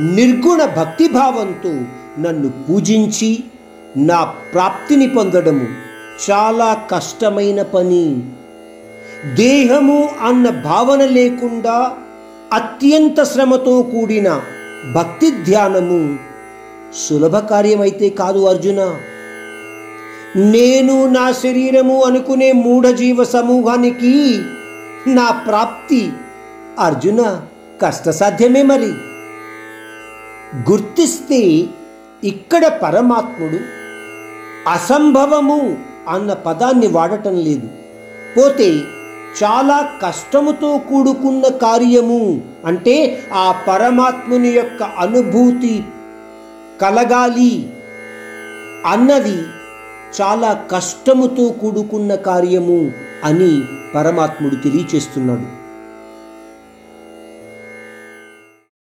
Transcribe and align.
నిర్గుణ 0.01 0.65
భక్తిభావంతో 0.65 1.73
నన్ను 2.19 2.49
పూజించి 2.49 3.45
నా 3.97 4.25
ప్రాప్తిని 4.25 5.09
పొందడము 5.09 5.69
చాలా 6.31 6.87
కష్టమైన 6.91 7.63
పని. 7.63 8.25
దేహము 9.25 10.09
అన్న 10.21 10.51
భావన 10.51 11.05
లేకుండా 11.05 11.93
అత్యంత 12.53 13.23
శ్రమతో 13.23 13.83
కూడిన 13.83 14.41
భక్తి 14.93 15.31
ధ్యానము 15.31 16.19
సులభ 17.09 17.37
కార్యమైతే 17.37 18.09
కాదు 18.09 18.49
అర్జున. 18.49 19.01
నేను 20.37 21.07
నా 21.07 21.33
శరీరము 21.33 22.03
అనుకునే 22.03 22.53
మూఢజీవ 22.53 23.25
సమూహానికి 23.25 24.39
నా 25.07 25.31
ప్రాప్తి 25.31 26.11
అర్జున 26.79 27.43
కష్టసాధ్యమే 27.83 28.63
మరి. 28.63 28.93
గుర్తిస్తే 30.71 31.67
ఇక్కడ 32.25 32.67
పరమాత్ముడు 32.67 33.59
అసంభవము 34.71 35.79
అన్న 36.09 36.33
పదాన్ని 36.33 36.87
వాడటం 36.87 37.37
లేదు. 37.37 37.69
పోతే 38.37 38.81
చాలా 39.43 39.93
కష్టముతో 40.03 40.79
కూడుకున్న 40.79 41.49
కార్యము 41.49 42.43
అంటే 42.65 43.27
ఆ 43.33 43.55
పరమాత్ముని 43.69 44.49
యొక్క 44.49 44.83
అనుభూతి 44.83 45.85
కలగాలి 46.81 47.69
అన్నది 48.87 49.39
చాలా 50.23 50.67
కష్టముతో 50.71 51.49
కూడుకున్న 51.49 52.15
కార్యము 52.15 52.93
అని 53.25 53.63
పరమాత్ముడు 53.95 54.55
తెలియచేస్తున్నాడు. 54.55 55.60